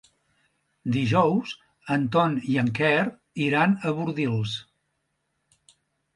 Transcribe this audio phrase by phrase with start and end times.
[0.95, 1.53] Dijous
[1.97, 3.05] en Ton i en Quer
[3.49, 4.57] iran a Bordils.